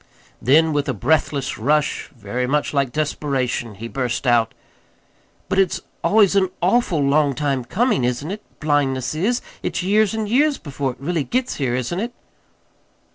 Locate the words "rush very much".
1.59-2.73